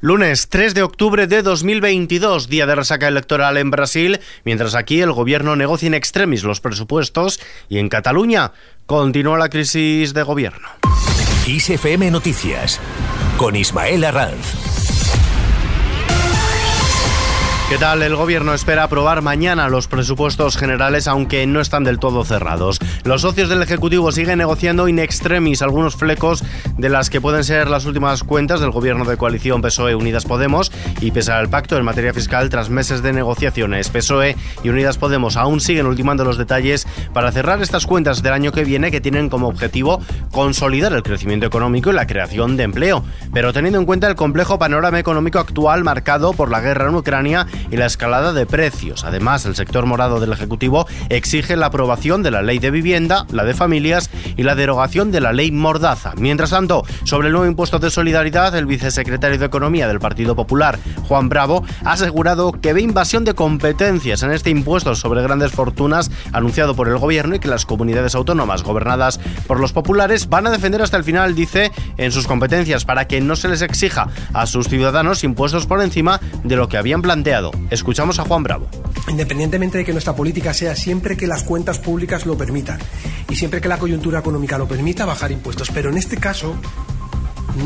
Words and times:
Lunes 0.00 0.48
3 0.48 0.74
de 0.74 0.84
octubre 0.84 1.26
de 1.26 1.42
2022, 1.42 2.48
día 2.48 2.66
de 2.66 2.76
resaca 2.76 3.08
electoral 3.08 3.56
en 3.56 3.72
Brasil, 3.72 4.20
mientras 4.44 4.76
aquí 4.76 5.00
el 5.00 5.10
gobierno 5.10 5.56
negocia 5.56 5.88
en 5.88 5.94
extremis 5.94 6.44
los 6.44 6.60
presupuestos 6.60 7.40
y 7.68 7.78
en 7.78 7.88
Cataluña 7.88 8.52
continúa 8.86 9.38
la 9.38 9.48
crisis 9.48 10.14
de 10.14 10.22
gobierno. 10.22 10.68
Noticias 12.12 12.78
con 13.38 13.56
Ismael 13.56 14.04
Arranz. 14.04 14.67
¿Qué 17.68 17.76
tal? 17.76 18.02
El 18.02 18.16
gobierno 18.16 18.54
espera 18.54 18.84
aprobar 18.84 19.20
mañana 19.20 19.68
los 19.68 19.88
presupuestos 19.88 20.56
generales, 20.56 21.06
aunque 21.06 21.46
no 21.46 21.60
están 21.60 21.84
del 21.84 21.98
todo 21.98 22.24
cerrados. 22.24 22.78
Los 23.04 23.20
socios 23.20 23.50
del 23.50 23.60
Ejecutivo 23.60 24.10
siguen 24.10 24.38
negociando 24.38 24.88
in 24.88 24.98
extremis 24.98 25.60
algunos 25.60 25.94
flecos 25.94 26.42
de 26.78 26.88
las 26.88 27.10
que 27.10 27.20
pueden 27.20 27.44
ser 27.44 27.68
las 27.68 27.84
últimas 27.84 28.24
cuentas 28.24 28.60
del 28.60 28.70
gobierno 28.70 29.04
de 29.04 29.18
coalición 29.18 29.60
PSOE 29.60 29.94
Unidas 29.94 30.24
Podemos 30.24 30.72
y 31.02 31.10
pese 31.10 31.30
al 31.32 31.50
pacto 31.50 31.76
en 31.76 31.84
materia 31.84 32.14
fiscal 32.14 32.48
tras 32.48 32.70
meses 32.70 33.02
de 33.02 33.12
negociaciones. 33.12 33.90
PSOE 33.90 34.34
y 34.64 34.70
Unidas 34.70 34.96
Podemos 34.96 35.36
aún 35.36 35.60
siguen 35.60 35.84
ultimando 35.84 36.24
los 36.24 36.38
detalles 36.38 36.86
para 37.12 37.32
cerrar 37.32 37.60
estas 37.60 37.86
cuentas 37.86 38.22
del 38.22 38.32
año 38.32 38.50
que 38.50 38.64
viene 38.64 38.90
que 38.90 39.02
tienen 39.02 39.28
como 39.28 39.46
objetivo 39.46 40.00
consolidar 40.32 40.94
el 40.94 41.02
crecimiento 41.02 41.44
económico 41.44 41.90
y 41.90 41.92
la 41.92 42.06
creación 42.06 42.56
de 42.56 42.62
empleo. 42.62 43.04
Pero 43.34 43.52
teniendo 43.52 43.78
en 43.78 43.84
cuenta 43.84 44.08
el 44.08 44.14
complejo 44.14 44.58
panorama 44.58 44.98
económico 44.98 45.38
actual 45.38 45.84
marcado 45.84 46.32
por 46.32 46.50
la 46.50 46.62
guerra 46.62 46.88
en 46.88 46.94
Ucrania 46.94 47.46
y 47.70 47.76
la 47.76 47.86
escalada 47.86 48.32
de 48.32 48.46
precios. 48.46 49.04
Además, 49.04 49.46
el 49.46 49.54
sector 49.54 49.86
morado 49.86 50.20
del 50.20 50.32
Ejecutivo 50.32 50.86
exige 51.08 51.56
la 51.56 51.66
aprobación 51.66 52.22
de 52.22 52.30
la 52.30 52.42
ley 52.42 52.58
de 52.58 52.70
vivienda, 52.70 53.26
la 53.30 53.44
de 53.44 53.54
familias 53.54 54.10
y 54.36 54.42
la 54.42 54.54
derogación 54.54 55.10
de 55.10 55.20
la 55.20 55.32
ley 55.32 55.52
Mordaza. 55.52 56.12
Mientras 56.16 56.50
tanto, 56.50 56.84
sobre 57.04 57.28
el 57.28 57.32
nuevo 57.32 57.46
impuesto 57.46 57.78
de 57.78 57.90
solidaridad, 57.90 58.54
el 58.56 58.66
vicesecretario 58.66 59.38
de 59.38 59.46
Economía 59.46 59.88
del 59.88 60.00
Partido 60.00 60.36
Popular, 60.36 60.78
Juan 61.06 61.28
Bravo, 61.28 61.64
ha 61.84 61.92
asegurado 61.92 62.52
que 62.52 62.72
ve 62.72 62.80
invasión 62.80 63.24
de 63.24 63.34
competencias 63.34 64.22
en 64.22 64.30
este 64.30 64.50
impuesto 64.50 64.94
sobre 64.94 65.22
grandes 65.22 65.52
fortunas 65.52 66.10
anunciado 66.32 66.74
por 66.74 66.88
el 66.88 66.98
gobierno 66.98 67.34
y 67.34 67.38
que 67.38 67.48
las 67.48 67.66
comunidades 67.66 68.14
autónomas 68.14 68.62
gobernadas 68.62 69.20
por 69.46 69.60
los 69.60 69.72
populares 69.72 70.28
van 70.28 70.46
a 70.46 70.50
defender 70.50 70.82
hasta 70.82 70.96
el 70.96 71.04
final, 71.04 71.34
dice, 71.34 71.72
en 71.96 72.12
sus 72.12 72.26
competencias 72.26 72.84
para 72.84 73.06
que 73.06 73.20
no 73.20 73.36
se 73.36 73.48
les 73.48 73.62
exija 73.62 74.08
a 74.32 74.46
sus 74.46 74.68
ciudadanos 74.68 75.24
impuestos 75.24 75.66
por 75.66 75.80
encima 75.82 76.20
de 76.44 76.56
lo 76.56 76.68
que 76.68 76.76
habían 76.76 77.02
planteado. 77.02 77.47
Escuchamos 77.70 78.18
a 78.18 78.24
Juan 78.24 78.42
Bravo. 78.42 78.68
Independientemente 79.08 79.78
de 79.78 79.84
que 79.84 79.92
nuestra 79.92 80.14
política 80.14 80.52
sea 80.54 80.76
siempre 80.76 81.16
que 81.16 81.26
las 81.26 81.42
cuentas 81.42 81.78
públicas 81.78 82.26
lo 82.26 82.36
permitan 82.36 82.78
y 83.28 83.36
siempre 83.36 83.60
que 83.60 83.68
la 83.68 83.78
coyuntura 83.78 84.20
económica 84.20 84.58
lo 84.58 84.66
permita, 84.68 85.04
bajar 85.04 85.32
impuestos. 85.32 85.70
Pero 85.72 85.90
en 85.90 85.98
este 85.98 86.16
caso 86.16 86.54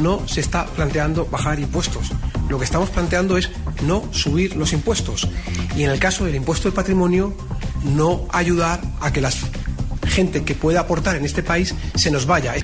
no 0.00 0.26
se 0.26 0.40
está 0.40 0.66
planteando 0.66 1.26
bajar 1.26 1.58
impuestos. 1.60 2.10
Lo 2.48 2.58
que 2.58 2.64
estamos 2.64 2.90
planteando 2.90 3.36
es 3.36 3.50
no 3.86 4.02
subir 4.12 4.56
los 4.56 4.72
impuestos. 4.72 5.28
Y 5.76 5.84
en 5.84 5.90
el 5.90 5.98
caso 5.98 6.24
del 6.24 6.34
impuesto 6.34 6.68
de 6.68 6.74
patrimonio, 6.74 7.34
no 7.84 8.26
ayudar 8.30 8.80
a 9.00 9.12
que 9.12 9.20
la 9.20 9.30
gente 10.06 10.44
que 10.44 10.54
pueda 10.54 10.80
aportar 10.80 11.16
en 11.16 11.24
este 11.24 11.42
país 11.42 11.74
se 11.94 12.10
nos 12.10 12.26
vaya. 12.26 12.54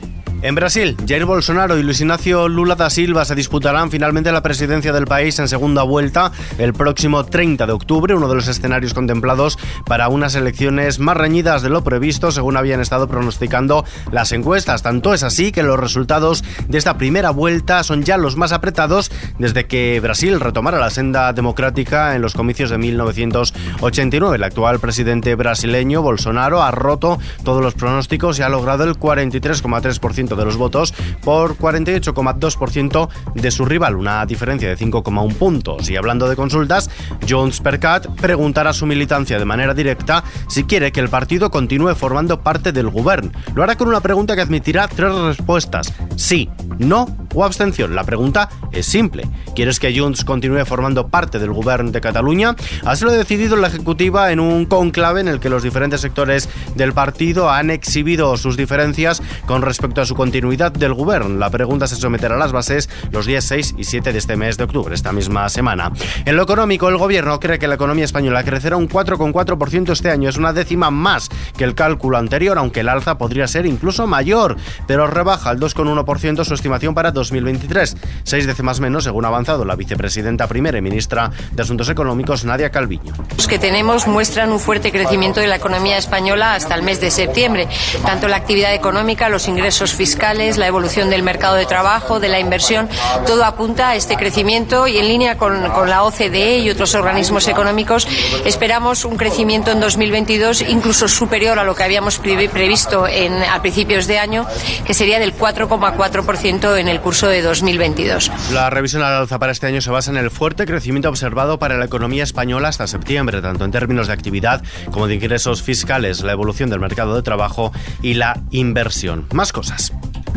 En 0.41 0.55
Brasil, 0.55 0.97
Jair 1.05 1.25
Bolsonaro 1.25 1.78
y 1.78 1.83
Luis 1.83 2.00
Ignacio 2.00 2.47
Lula 2.47 2.77
da 2.77 2.91
Silva 2.91 3.25
se 3.25 3.34
disputarán 3.34 3.91
finalmente 3.91 4.31
la 4.31 4.41
presidencia 4.41 4.92
del 4.92 5.05
país 5.05 5.36
en 5.41 5.48
segunda 5.48 5.83
vuelta 5.83 6.31
el 6.58 6.75
próximo 6.75 7.25
30 7.25 7.67
de 7.67 7.72
octubre, 7.72 8.14
uno 8.14 8.28
de 8.28 8.36
los 8.36 8.47
escenarios 8.47 8.94
contemplados 8.94 9.59
para 9.84 10.09
unas 10.09 10.36
elecciones 10.36 11.00
más 11.00 11.16
reñidas 11.16 11.62
de 11.62 11.70
lo 11.70 11.83
previsto, 11.83 12.31
según 12.31 12.56
habían 12.56 12.81
estado 12.81 13.09
pronosticando 13.09 13.84
las 14.12 14.31
encuestas. 14.31 14.84
Tanto 14.84 15.12
es 15.12 15.25
así 15.25 15.50
que 15.50 15.64
los 15.64 15.78
resultados 15.78 16.44
de 16.69 16.78
esta 16.78 16.98
primera 16.98 17.31
vuelta 17.31 17.83
son 17.83 18.05
ya 18.05 18.16
los 18.16 18.36
más 18.36 18.53
apretados 18.53 19.11
desde 19.41 19.66
que 19.66 19.98
Brasil 19.98 20.39
retomara 20.39 20.78
la 20.78 20.91
senda 20.91 21.33
democrática 21.33 22.14
en 22.14 22.22
los 22.22 22.34
comicios 22.34 22.70
de 22.70 22.78
1989. 22.78 24.36
El 24.36 24.44
actual 24.44 24.78
presidente 24.78 25.34
brasileño, 25.34 26.00
Bolsonaro, 26.00 26.62
ha 26.62 26.70
roto 26.70 27.19
todos 27.42 27.60
los 27.60 27.75
pronósticos 27.75 28.38
y 28.38 28.43
ha 28.43 28.48
logrado 28.48 28.84
el 28.84 28.97
43,3% 28.97 30.28
de 30.37 30.44
los 30.44 30.56
votos 30.56 30.94
por 31.22 31.56
48,2% 31.56 33.09
de 33.34 33.50
su 33.50 33.65
rival, 33.65 33.97
una 33.97 34.25
diferencia 34.27 34.69
de 34.69 34.77
5,1 34.77 35.34
puntos. 35.34 35.91
Y 35.91 35.97
hablando 35.97 36.28
de 36.28 36.37
consultas, 36.37 36.91
Jones 37.28 37.61
Percat 37.61 38.06
preguntará 38.21 38.71
a 38.71 38.75
su 38.75 38.87
militancia 38.87 39.39
de 39.39 39.44
manera 39.44 39.75
directa 39.75 40.25
si 40.49 40.65
quiere 40.65 40.93
que 40.93 41.00
el 41.00 41.09
partido 41.09 41.50
continúe 41.50 41.94
formando 41.94 42.41
parte 42.41 42.72
del 42.72 42.91
gobierno. 42.91 43.31
Lo 43.55 43.62
hará 43.62 43.77
con 43.77 43.89
una 43.89 44.00
pregunta 44.00 44.34
que 44.34 44.43
admitirá 44.43 44.89
tres 44.89 45.12
respuestas: 45.12 45.93
sí, 46.16 46.49
no 46.78 47.06
o 47.34 47.44
abstención. 47.44 47.94
La 47.94 48.05
pregunta 48.05 48.49
es 48.72 48.87
simple. 48.87 49.27
¿Quieres 49.55 49.81
que 49.81 49.99
Junts 49.99 50.25
continúe 50.25 50.65
formando 50.65 51.09
parte 51.09 51.39
del 51.39 51.53
gobierno 51.53 51.91
de 51.91 52.00
Cataluña? 52.00 52.55
Así 52.84 53.05
lo 53.05 53.11
ha 53.11 53.15
decidido 53.15 53.56
la 53.56 53.69
Ejecutiva 53.69 54.33
en 54.33 54.41
un 54.41 54.66
conclave 54.66 55.21
en 55.21 55.28
el 55.28 55.41
que 55.41 55.49
los 55.49 55.62
diferentes 55.62 56.00
sectores 56.00 56.49
del 56.75 56.93
partido 56.93 57.50
han 57.50 57.71
exhibido 57.71 58.37
sus 58.37 58.56
diferencias 58.56 59.22
con 59.47 59.62
respecto 59.62 60.00
a 60.00 60.06
su 60.06 60.15
continuidad 60.15 60.72
del 60.72 60.94
gobierno. 60.94 61.39
La 61.39 61.50
pregunta 61.50 61.87
se 61.87 61.97
someterá 61.97 62.34
a 62.34 62.39
las 62.39 62.53
bases 62.53 62.89
los 63.11 63.27
días 63.27 63.45
6 63.45 63.75
y 63.78 63.84
7 63.84 64.12
de 64.12 64.19
este 64.19 64.37
mes 64.37 64.56
de 64.56 64.65
octubre, 64.65 64.95
esta 64.95 65.12
misma 65.12 65.49
semana. 65.49 65.93
En 66.25 66.37
lo 66.37 66.43
económico, 66.43 66.89
el 66.89 66.97
gobierno 66.97 67.39
cree 67.41 67.59
que 67.59 67.69
la 67.69 67.75
economía 67.75 68.05
española 68.05 68.45
crecerá 68.45 68.77
un 68.77 68.89
4,4% 68.89 69.93
este 69.93 70.10
año. 70.10 70.28
Es 70.28 70.37
una 70.37 70.53
décima 70.53 70.91
más 70.91 71.28
que 71.56 71.65
el 71.65 71.75
cálculo 71.75 72.19
anterior, 72.19 72.59
aunque 72.59 72.81
el 72.81 72.89
alza 72.89 73.19
podría 73.19 73.47
ser 73.47 73.66
incluso 73.66 74.06
mayor, 74.06 74.56
pero 74.87 75.06
rebaja 75.06 75.50
al 75.50 75.60
2,1% 75.60 76.45
su 76.45 76.55
estimación 76.55 76.95
para 76.95 77.12
2023, 77.18 77.96
seis 78.24 78.46
décimas 78.46 78.80
menos 78.80 79.04
según 79.04 79.24
ha 79.24 79.28
avanzado 79.28 79.64
la 79.64 79.76
vicepresidenta 79.76 80.46
primera 80.46 80.78
y 80.78 80.82
ministra 80.82 81.30
de 81.52 81.62
Asuntos 81.62 81.88
Económicos, 81.88 82.44
Nadia 82.44 82.70
Calviño. 82.70 83.12
Los 83.36 83.48
que 83.48 83.58
tenemos 83.58 84.06
muestran 84.06 84.52
un 84.52 84.60
fuerte 84.60 84.90
crecimiento 84.90 85.40
de 85.40 85.46
la 85.46 85.56
economía 85.56 85.98
española 85.98 86.54
hasta 86.54 86.74
el 86.74 86.82
mes 86.82 87.00
de 87.00 87.10
septiembre, 87.10 87.68
tanto 88.04 88.28
la 88.28 88.36
actividad 88.36 88.74
económica, 88.74 89.28
los 89.28 89.48
ingresos 89.48 89.94
fiscales, 89.94 90.56
la 90.56 90.66
evolución 90.66 91.10
del 91.10 91.22
mercado 91.22 91.56
de 91.56 91.66
trabajo, 91.66 92.20
de 92.20 92.28
la 92.28 92.40
inversión, 92.40 92.88
todo 93.26 93.44
apunta 93.44 93.90
a 93.90 93.96
este 93.96 94.16
crecimiento 94.16 94.86
y 94.86 94.98
en 94.98 95.08
línea 95.08 95.36
con, 95.36 95.68
con 95.70 95.90
la 95.90 96.04
OCDE 96.04 96.58
y 96.58 96.70
otros 96.70 96.94
organismos 96.94 97.48
económicos 97.48 98.06
esperamos 98.44 99.04
un 99.04 99.16
crecimiento 99.16 99.70
en 99.70 99.80
2022 99.80 100.62
incluso 100.62 101.08
superior 101.08 101.58
a 101.58 101.64
lo 101.64 101.74
que 101.74 101.82
habíamos 101.82 102.18
previsto 102.18 103.06
en, 103.06 103.42
a 103.42 103.60
principios 103.60 104.06
de 104.06 104.18
año, 104.18 104.46
que 104.84 104.94
sería 104.94 105.18
del 105.18 105.36
4,4% 105.36 106.78
en 106.78 106.88
el 106.88 107.00
curso 107.08 107.26
de 107.26 107.41
2022. 107.41 108.30
La 108.52 108.69
revisión 108.69 109.00
al 109.02 109.14
alza 109.14 109.38
para 109.38 109.50
este 109.50 109.66
año 109.66 109.80
se 109.80 109.88
basa 109.91 110.10
en 110.10 110.19
el 110.19 110.30
fuerte 110.30 110.66
crecimiento 110.66 111.08
observado 111.08 111.58
para 111.58 111.78
la 111.78 111.86
economía 111.86 112.22
española 112.22 112.69
hasta 112.69 112.86
septiembre, 112.86 113.41
tanto 113.41 113.64
en 113.64 113.70
términos 113.70 114.08
de 114.08 114.12
actividad 114.12 114.62
como 114.91 115.06
de 115.06 115.14
ingresos 115.14 115.62
fiscales, 115.62 116.22
la 116.22 116.32
evolución 116.32 116.68
del 116.68 116.80
mercado 116.80 117.16
de 117.16 117.22
trabajo 117.22 117.72
y 118.02 118.12
la 118.12 118.42
inversión. 118.50 119.24
Más 119.32 119.54
cosas. 119.54 119.91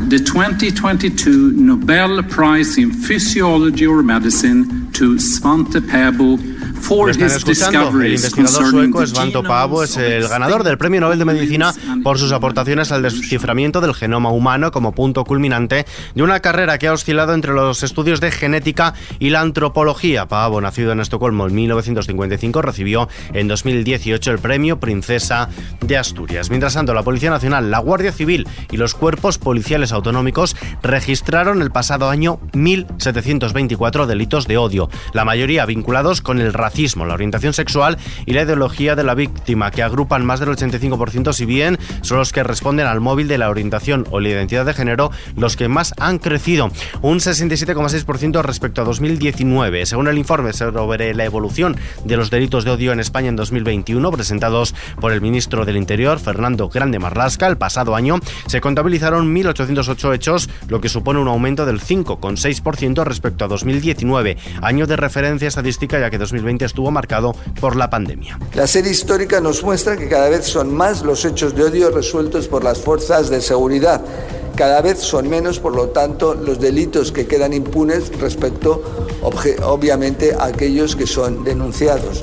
The 0.07 0.19
2022 0.19 1.27
Nobel 1.57 2.23
Prize 2.23 2.79
in 2.79 2.93
Physiology 2.93 3.85
or 3.85 4.01
Medicine 4.01 4.90
to 4.91 5.19
Svante 5.19 5.81
Pääbo 5.81 6.37
Lo 6.89 7.09
están 7.09 7.27
escuchando. 7.27 8.01
El 8.01 8.13
investigador 8.13 8.69
sueco 8.69 9.07
Svante 9.07 9.41
Pavo 9.43 9.83
es 9.83 9.97
el 9.97 10.27
ganador 10.27 10.63
del 10.63 10.77
Premio 10.77 10.99
Nobel 10.99 11.19
de 11.19 11.25
Medicina 11.25 11.73
por 12.03 12.17
sus 12.17 12.31
aportaciones 12.31 12.91
al 12.91 13.01
desciframiento 13.01 13.81
del 13.81 13.93
genoma 13.93 14.31
humano 14.31 14.71
como 14.71 14.93
punto 14.93 15.23
culminante 15.23 15.85
de 16.15 16.23
una 16.23 16.39
carrera 16.39 16.77
que 16.77 16.87
ha 16.87 16.93
oscilado 16.93 17.33
entre 17.33 17.53
los 17.53 17.83
estudios 17.83 18.19
de 18.19 18.31
genética 18.31 18.93
y 19.19 19.29
la 19.29 19.41
antropología. 19.41 20.27
Pavo, 20.27 20.59
nacido 20.59 20.91
en 20.91 20.99
Estocolmo 20.99 21.47
en 21.47 21.55
1955, 21.55 22.61
recibió 22.61 23.07
en 23.33 23.47
2018 23.47 24.31
el 24.31 24.39
Premio 24.39 24.79
Princesa 24.79 25.49
de 25.81 25.97
Asturias. 25.97 26.49
Mientras 26.49 26.73
tanto, 26.73 26.93
la 26.93 27.03
Policía 27.03 27.29
Nacional, 27.29 27.71
la 27.71 27.79
Guardia 27.79 28.11
Civil 28.11 28.47
y 28.71 28.77
los 28.77 28.95
cuerpos 28.95 29.37
policiales 29.37 29.91
autonómicos 29.91 30.55
registraron 30.81 31.61
el 31.61 31.71
pasado 31.71 32.09
año 32.09 32.39
1.724 32.53 34.05
delitos 34.05 34.47
de 34.47 34.57
odio, 34.57 34.80
la 35.13 35.25
mayoría 35.25 35.65
vinculados 35.65 36.21
con 36.21 36.39
el 36.39 36.53
racismo 36.53 37.05
la 37.05 37.13
orientación 37.13 37.53
sexual 37.53 37.97
y 38.25 38.33
la 38.33 38.43
ideología 38.43 38.95
de 38.95 39.03
la 39.03 39.15
víctima, 39.15 39.71
que 39.71 39.83
agrupan 39.83 40.25
más 40.25 40.39
del 40.39 40.49
85%, 40.49 41.33
si 41.33 41.45
bien 41.45 41.77
son 42.01 42.17
los 42.17 42.31
que 42.31 42.43
responden 42.43 42.87
al 42.87 43.01
móvil 43.01 43.27
de 43.27 43.37
la 43.37 43.49
orientación 43.49 44.07
o 44.11 44.19
la 44.19 44.29
identidad 44.29 44.65
de 44.65 44.73
género 44.73 45.11
los 45.35 45.55
que 45.55 45.67
más 45.67 45.93
han 45.99 46.19
crecido, 46.19 46.71
un 47.01 47.19
67,6% 47.19 48.41
respecto 48.41 48.81
a 48.81 48.85
2019. 48.85 49.85
Según 49.85 50.07
el 50.07 50.17
informe 50.17 50.53
sobre 50.53 51.13
la 51.13 51.25
evolución 51.25 51.77
de 52.05 52.17
los 52.17 52.29
delitos 52.29 52.65
de 52.65 52.71
odio 52.71 52.91
en 52.91 52.99
España 52.99 53.29
en 53.29 53.35
2021, 53.35 54.11
presentados 54.11 54.75
por 54.99 55.11
el 55.11 55.21
ministro 55.21 55.65
del 55.65 55.77
Interior, 55.77 56.19
Fernando 56.19 56.69
Grande 56.69 56.99
Marlasca, 56.99 57.47
el 57.47 57.57
pasado 57.57 57.95
año 57.95 58.19
se 58.47 58.61
contabilizaron 58.61 59.33
1.808 59.33 60.15
hechos, 60.15 60.49
lo 60.67 60.81
que 60.81 60.89
supone 60.89 61.19
un 61.19 61.27
aumento 61.27 61.65
del 61.65 61.81
5,6% 61.81 63.03
respecto 63.03 63.45
a 63.45 63.47
2019, 63.47 64.37
año 64.71 64.87
de 64.87 64.95
referencia 64.95 65.49
estadística 65.49 65.99
ya 65.99 66.09
que 66.09 66.17
2020 66.17 66.63
estuvo 66.63 66.91
marcado 66.91 67.35
por 67.59 67.75
la 67.75 67.89
pandemia. 67.89 68.39
La 68.53 68.67
serie 68.67 68.91
histórica 68.91 69.41
nos 69.41 69.63
muestra 69.63 69.97
que 69.97 70.07
cada 70.07 70.29
vez 70.29 70.45
son 70.45 70.73
más 70.73 71.03
los 71.03 71.25
hechos 71.25 71.53
de 71.53 71.63
odio 71.63 71.91
resueltos 71.91 72.47
por 72.47 72.63
las 72.63 72.79
fuerzas 72.79 73.29
de 73.29 73.41
seguridad 73.41 74.01
cada 74.55 74.81
vez 74.81 74.99
son 74.99 75.29
menos, 75.29 75.59
por 75.59 75.75
lo 75.75 75.89
tanto, 75.89 76.35
los 76.35 76.59
delitos 76.59 77.11
que 77.11 77.25
quedan 77.25 77.53
impunes 77.53 78.11
respecto, 78.19 78.83
obviamente, 79.63 80.35
a 80.37 80.45
aquellos 80.45 80.95
que 80.95 81.07
son 81.07 81.43
denunciados. 81.43 82.21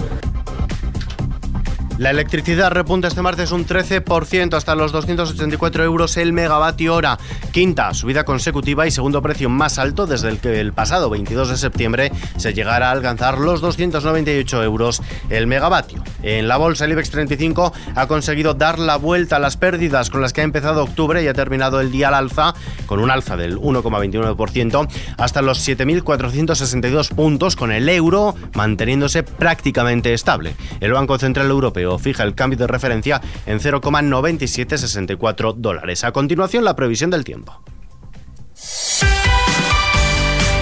La 1.99 2.11
electricidad 2.11 2.71
repunta 2.71 3.09
este 3.09 3.23
martes 3.23 3.51
un 3.51 3.67
13% 3.67 4.55
hasta 4.55 4.77
los 4.77 4.93
284 4.93 5.83
euros 5.83 6.17
el 6.17 6.33
megavatio 6.33 6.95
hora. 6.95 7.19
Quinta 7.51 7.93
subida 7.93 8.23
consecutiva 8.23 8.87
y 8.87 8.93
segundo 8.93 9.21
precio 9.21 9.49
más 9.49 9.81
alto 9.81 10.07
desde 10.07 10.29
el 10.29 10.39
que 10.39 10.61
el 10.61 10.73
pasado 10.73 11.11
22 11.11 11.49
de 11.49 11.57
septiembre 11.57 12.13
se 12.37 12.55
llegara 12.55 12.91
a 12.91 12.93
alcanzar 12.93 13.39
los 13.39 13.61
298 13.61 14.63
euros 14.63 15.03
el 15.29 15.49
megavatio. 15.49 16.05
En 16.23 16.47
la 16.47 16.57
bolsa 16.57 16.85
el 16.85 16.93
IBEX 16.93 17.11
35 17.11 17.73
ha 17.97 18.07
conseguido 18.07 18.55
dar 18.55 18.79
la 18.79 18.95
vuelta 18.95 19.35
a 19.35 19.41
las 19.41 19.57
pérdidas 19.57 20.09
con 20.09 20.21
las 20.21 20.33
que 20.33 20.43
ha 20.43 20.45
empezado 20.45 20.85
octubre 20.85 21.25
y 21.25 21.27
ha 21.27 21.35
terminado 21.35 21.81
el 21.81 21.91
día 21.91 22.09
al 22.09 22.15
alza 22.15 22.55
con 22.87 23.01
un 23.01 23.11
alza 23.11 23.37
del 23.37 23.59
1,29% 23.59 24.89
hasta 25.17 25.43
los 25.43 25.67
7.462 25.67 27.13
puntos 27.13 27.57
con 27.57 27.73
el 27.73 27.89
euro 27.89 28.37
manteniéndose 28.55 29.25
prácticamente 29.25 30.15
estable. 30.15 30.55
El 30.79 30.93
Banco 30.93 31.19
Central 31.19 31.51
Europeo 31.51 31.88
fija 31.97 32.25
el 32.25 32.35
cambio 32.35 32.59
de 32.59 32.67
referencia 32.67 33.23
en 33.47 33.61
0,9764 33.61 35.55
dólares. 35.55 36.05
A 36.05 36.13
continuación, 36.13 36.65
la 36.65 36.75
previsión 36.77 37.11
del 37.11 37.25
tiempo. 37.25 37.63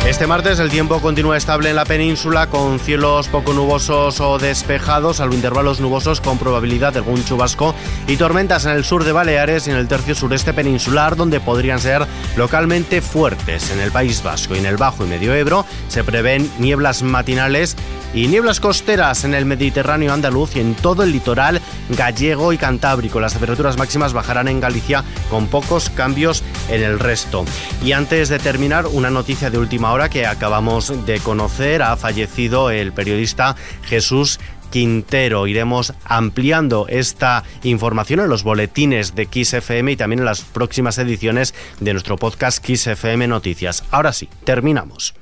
Este 0.07 0.29
martes 0.29 0.61
el 0.61 0.71
tiempo 0.71 1.01
continúa 1.01 1.37
estable 1.37 1.69
en 1.69 1.75
la 1.75 1.85
península 1.85 2.47
con 2.47 2.79
cielos 2.79 3.27
poco 3.27 3.53
nubosos 3.53 4.21
o 4.21 4.39
despejados, 4.39 5.17
salvo 5.17 5.35
intervalos 5.35 5.81
nubosos 5.81 6.21
con 6.21 6.39
probabilidad 6.39 6.93
de 6.93 7.01
algún 7.01 7.25
chubasco 7.25 7.75
y 8.07 8.17
tormentas 8.17 8.67
en 8.67 8.73
el 8.73 8.85
sur 8.85 9.03
de 9.03 9.11
Baleares 9.11 9.67
y 9.67 9.73
en 9.73 9.77
el 9.77 9.89
tercio 9.89 10.15
sureste 10.15 10.55
peninsular 10.55 11.17
donde 11.17 11.41
podrían 11.41 11.81
ser 11.81 12.07
localmente 12.37 13.03
fuertes. 13.03 13.73
En 13.73 13.81
el 13.81 13.91
País 13.91 14.23
Vasco 14.23 14.55
y 14.55 14.59
en 14.59 14.67
el 14.67 14.77
Bajo 14.77 15.05
y 15.05 15.09
Medio 15.09 15.35
Ebro 15.35 15.67
se 15.89 16.05
prevén 16.05 16.49
nieblas 16.61 17.03
matinales 17.03 17.77
y 18.17 18.29
nieblas 18.29 18.61
costeras 18.61 19.25
en 19.25 19.35
el 19.35 19.45
Mediterráneo 19.45 20.11
andaluz 20.11 20.57
y 20.57 20.61
en 20.61 20.75
todo 20.75 21.03
el 21.03 21.13
litoral 21.13 21.61
gallego 21.91 22.53
y 22.55 22.59
cantábrico. 22.59 23.21
Las 23.21 23.35
temperaturas 23.35 23.77
máximas 23.77 24.15
bajarán 24.15 24.49
en 24.49 24.59
Galicia 24.59 25.05
con 25.29 25.49
pocos 25.49 25.91
cambios 25.91 26.43
en 26.71 26.83
el 26.83 26.99
resto. 26.99 27.45
Y 27.85 27.93
antes 27.93 28.31
de 28.31 28.39
terminar, 28.39 28.87
una 28.87 29.11
noticia 29.11 29.51
de 29.51 29.59
última 29.59 29.93
hora 29.93 30.09
que 30.09 30.27
acabamos 30.27 31.05
de 31.05 31.21
conocer. 31.21 31.83
Ha 31.83 31.97
fallecido 31.99 32.71
el 32.71 32.95
periodista 32.95 33.55
Jesús 33.83 34.41
Quintero. 34.71 35.47
Iremos 35.47 35.93
ampliando 36.05 36.87
esta 36.89 37.45
información 37.65 38.21
en 38.21 38.31
los 38.31 38.43
boletines 38.43 39.15
de 39.15 39.27
Kiss 39.27 39.53
FM 39.53 39.93
y 39.93 39.97
también 39.97 40.21
en 40.21 40.25
las 40.25 40.41
próximas 40.41 40.97
ediciones 40.97 41.55
de 41.81 41.93
nuestro 41.93 42.17
podcast 42.17 42.65
Kiss 42.65 42.87
FM 42.87 43.29
Noticias. 43.29 43.85
Ahora 43.91 44.15
sí, 44.15 44.29
terminamos. 44.45 45.15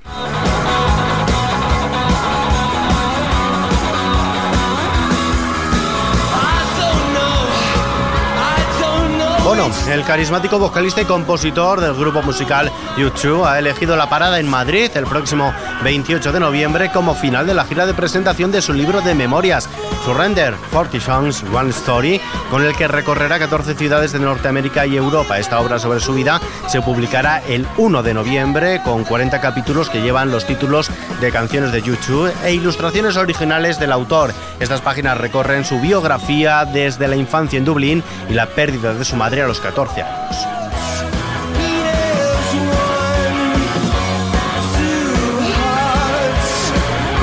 Bueno, 9.45 9.71
el 9.91 10.03
carismático 10.05 10.59
vocalista 10.59 11.03
y 11.03 11.05
compositor 11.05 11.79
del 11.79 11.93
grupo 11.93 12.23
musical 12.23 12.73
YouTube 12.97 13.45
ha 13.45 13.59
elegido 13.59 13.95
la 13.95 14.09
parada 14.09 14.41
en 14.41 14.49
Madrid 14.49 14.91
el 14.95 15.05
próximo 15.05 15.53
28 15.83 16.33
de 16.33 16.41
noviembre 16.41 16.91
como 16.91 17.15
final 17.15 17.47
de 17.47 17.53
la 17.53 17.67
gira 17.67 17.85
de 17.85 17.93
presentación 17.93 18.51
de 18.51 18.63
su 18.63 18.73
libro 18.73 19.03
de 19.03 19.15
memorias, 19.15 19.69
Surrender, 20.07 20.55
40 20.73 20.99
Songs, 20.99 21.45
One 21.53 21.71
Story, 21.71 22.23
con 22.51 22.65
el 22.65 22.75
que 22.75 22.89
recorrerá 22.89 23.39
14 23.39 23.75
ciudades 23.75 24.13
de 24.13 24.19
Norteamérica 24.21 24.87
y 24.87 24.97
Europa. 24.97 25.39
Esta 25.39 25.61
obra 25.61 25.79
sobre 25.79 26.01
su 26.01 26.15
vida 26.15 26.41
se 26.67 26.81
publicará 26.81 27.43
el 27.47 27.67
1 27.77 28.03
de 28.03 28.15
noviembre 28.15 28.81
con 28.83 29.05
40 29.05 29.43
capítulos 29.43 29.91
que 29.91 30.01
llevan 30.01 30.31
los 30.31 30.47
títulos 30.47 30.91
de 31.21 31.31
canciones 31.31 31.71
de 31.71 31.83
YouTube 31.83 32.33
e 32.45 32.55
ilustraciones 32.55 33.19
originales 33.19 33.79
del 33.79 33.93
autor. 33.93 34.33
Estas 34.59 34.81
páginas 34.81 35.19
recorren 35.19 35.67
su 35.67 35.81
biografía 35.81 36.65
desde 36.65 37.09
la 37.09 37.17
infancia 37.17 37.59
en 37.59 37.67
Dublín 37.67 38.03
y 38.31 38.33
la 38.33 38.47
pérdida 38.47 38.95
de 38.95 39.05
su 39.05 39.17
madre 39.35 39.43
a 39.43 39.49
los 39.49 39.61
14 39.61 40.01
años. 40.01 40.54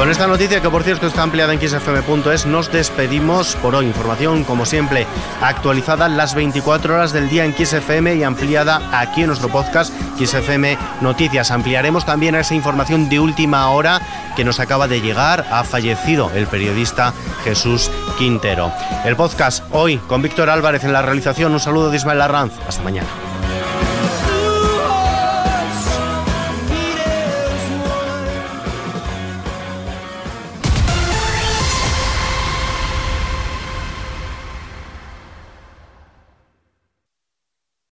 Con 0.01 0.09
esta 0.09 0.25
noticia, 0.25 0.63
que 0.63 0.69
por 0.71 0.81
cierto 0.81 1.05
está 1.05 1.21
ampliada 1.21 1.53
en 1.53 1.61
xfm.es, 1.61 2.47
nos 2.47 2.71
despedimos 2.71 3.55
por 3.57 3.75
hoy. 3.75 3.85
Información, 3.85 4.43
como 4.43 4.65
siempre, 4.65 5.05
actualizada 5.43 6.09
las 6.09 6.33
24 6.33 6.95
horas 6.95 7.13
del 7.13 7.29
día 7.29 7.45
en 7.45 7.53
XFM 7.53 8.15
y 8.15 8.23
ampliada 8.23 8.81
aquí 8.99 9.21
en 9.21 9.27
nuestro 9.27 9.49
podcast 9.49 9.93
XFM 10.17 10.75
Noticias. 11.01 11.51
Ampliaremos 11.51 12.03
también 12.03 12.33
esa 12.33 12.55
información 12.55 13.09
de 13.09 13.19
última 13.19 13.69
hora 13.69 14.01
que 14.35 14.43
nos 14.43 14.59
acaba 14.59 14.87
de 14.87 15.01
llegar. 15.01 15.45
Ha 15.51 15.63
fallecido 15.63 16.31
el 16.33 16.47
periodista 16.47 17.13
Jesús 17.43 17.91
Quintero. 18.17 18.73
El 19.05 19.15
podcast 19.15 19.63
hoy 19.71 19.97
con 19.97 20.23
Víctor 20.23 20.49
Álvarez 20.49 20.83
en 20.83 20.93
la 20.93 21.03
realización. 21.03 21.53
Un 21.53 21.59
saludo 21.59 21.91
de 21.91 21.97
Ismael 21.97 22.21
Arranz. 22.21 22.53
Hasta 22.67 22.81
mañana. 22.81 23.30